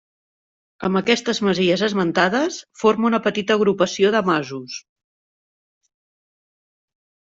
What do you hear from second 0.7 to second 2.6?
Amb aquestes masies esmentades,